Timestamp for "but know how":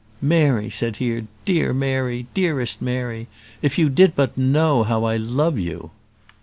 4.15-5.03